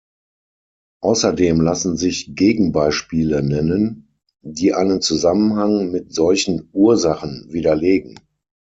[1.03, 8.17] Außerdem lassen sich Gegenbeispiele nennen, die einen Zusammenhang mit solchen „Ursachen“ widerlegen.